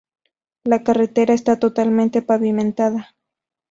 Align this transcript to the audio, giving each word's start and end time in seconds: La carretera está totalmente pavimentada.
La 0.63 0.81
carretera 0.81 1.35
está 1.35 1.59
totalmente 1.59 2.23
pavimentada. 2.23 3.15